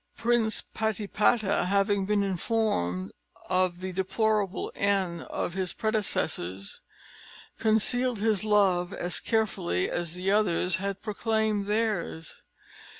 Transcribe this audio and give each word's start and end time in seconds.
Prince 0.17 0.63
Patipata 0.73 1.67
having 1.67 2.07
been 2.07 2.23
informed 2.23 3.11
of 3.51 3.81
the 3.81 3.91
deplorable 3.91 4.71
end 4.73 5.21
of 5.25 5.53
his 5.53 5.73
predecessors, 5.73 6.81
concealed 7.59 8.17
his 8.17 8.43
love 8.43 8.93
as 8.93 9.19
carefully 9.19 9.91
as 9.91 10.15
the 10.15 10.31
others 10.31 10.77
had 10.77 11.03
proclaimed 11.03 11.67
theirs. 11.67 12.41